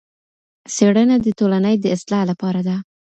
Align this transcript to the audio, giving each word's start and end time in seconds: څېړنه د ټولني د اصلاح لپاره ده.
څېړنه 0.75 1.15
د 1.21 1.27
ټولني 1.39 1.75
د 1.79 1.85
اصلاح 1.95 2.23
لپاره 2.31 2.61
ده. 2.67 2.75